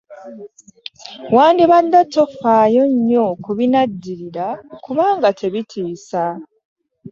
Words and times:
Wandibadde 1.35 1.99
tofaayo 2.13 2.83
nnyo 2.93 3.25
ku 3.43 3.51
binaddirira 3.57 4.47
kubanga 4.83 5.27
tebitiisa. 5.39 6.23